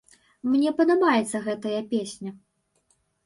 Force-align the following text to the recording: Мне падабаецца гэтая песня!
Мне 0.51 0.69
падабаецца 0.79 1.41
гэтая 1.47 1.81
песня! 1.91 2.31